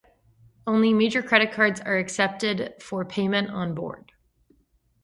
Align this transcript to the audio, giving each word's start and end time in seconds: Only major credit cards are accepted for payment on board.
Only 0.65 0.95
major 0.95 1.21
credit 1.21 1.51
cards 1.51 1.79
are 1.79 1.95
accepted 1.95 2.73
for 2.81 3.05
payment 3.05 3.51
on 3.51 3.75
board. 3.75 4.11